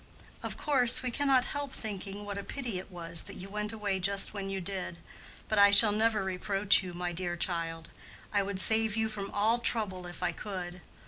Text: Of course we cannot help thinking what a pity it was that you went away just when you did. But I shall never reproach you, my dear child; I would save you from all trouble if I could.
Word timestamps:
Of 0.41 0.57
course 0.57 1.03
we 1.03 1.11
cannot 1.11 1.45
help 1.53 1.73
thinking 1.75 2.25
what 2.25 2.39
a 2.39 2.43
pity 2.43 2.79
it 2.79 2.89
was 2.89 3.21
that 3.25 3.35
you 3.35 3.51
went 3.51 3.71
away 3.71 3.99
just 3.99 4.33
when 4.33 4.49
you 4.49 4.59
did. 4.59 4.97
But 5.47 5.59
I 5.59 5.69
shall 5.69 5.91
never 5.91 6.23
reproach 6.23 6.81
you, 6.81 6.91
my 6.95 7.11
dear 7.11 7.37
child; 7.37 7.87
I 8.33 8.41
would 8.41 8.59
save 8.59 8.97
you 8.97 9.09
from 9.09 9.29
all 9.29 9.59
trouble 9.59 10.07
if 10.07 10.23
I 10.23 10.31
could. 10.31 10.81